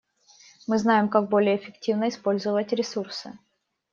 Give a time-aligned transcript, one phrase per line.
[0.65, 3.37] Мы знаем, как более эффективно использовать ресурсы.